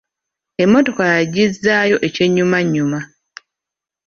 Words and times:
Emmotoka 0.63 1.03
yagizzaayo 1.19 1.97
eky'ennyumannyuma. 2.07 2.99